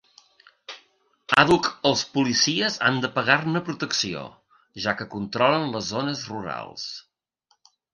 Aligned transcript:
Àdhuc 1.41 1.69
els 1.91 2.01
policies 2.15 2.79
han 2.89 2.99
de 3.05 3.13
pagar-ne 3.19 3.63
protecció, 3.71 4.27
ja 4.89 4.99
que 5.03 5.11
controlen 5.17 5.73
les 5.79 5.91
zones 5.97 6.29
rurals. 6.37 6.93